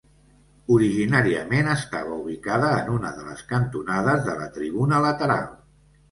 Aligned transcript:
Originàriament 0.75 1.67
estava 1.73 2.15
ubicada 2.21 2.71
en 2.77 2.89
una 2.93 3.11
de 3.17 3.25
les 3.27 3.43
cantonades 3.51 4.25
de 4.29 4.35
la 4.39 4.47
tribuna 4.57 5.03
lateral. 5.05 5.45